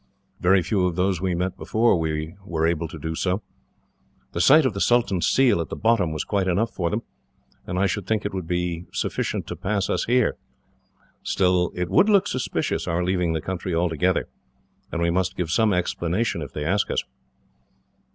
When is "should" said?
7.85-8.07